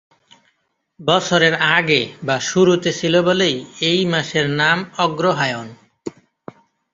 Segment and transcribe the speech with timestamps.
[0.99, 3.55] বছরের আগে বা শুরুতে ছিল বলেই
[3.81, 5.71] এই মাসের নাম 'অগ্রহায়ণ'।